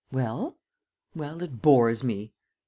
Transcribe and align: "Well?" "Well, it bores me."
"Well?" 0.11 0.57
"Well, 1.13 1.43
it 1.43 1.61
bores 1.61 2.03
me." 2.03 2.33